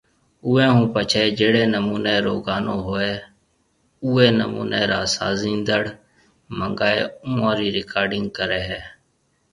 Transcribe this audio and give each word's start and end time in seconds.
اوئي 0.45 0.67
ھونپڇي 0.75 1.23
جھڙي 1.37 1.63
نموني 1.73 2.15
رو 2.25 2.35
گانو 2.45 2.75
ھوئي 2.87 3.13
اوئي 4.05 4.27
نموني 4.39 4.81
را 4.91 5.01
سازيندڙ 5.15 5.83
منگائي 6.57 6.99
اوئون 7.25 7.51
رِي 7.59 7.67
رڪارڊنگ 7.77 8.25
ڪري 8.37 8.61
ھيَََ 8.69 8.81